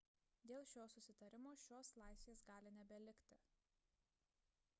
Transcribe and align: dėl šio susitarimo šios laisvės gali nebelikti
dėl 0.51 0.63
šio 0.71 0.85
susitarimo 0.93 1.53
šios 1.65 1.93
laisvės 2.03 2.43
gali 2.51 2.73
nebelikti 2.79 3.41